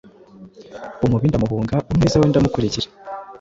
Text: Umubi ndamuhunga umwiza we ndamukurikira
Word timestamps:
Umubi 1.05 1.27
ndamuhunga 1.31 1.75
umwiza 1.91 2.19
we 2.19 2.25
ndamukurikira 2.29 2.87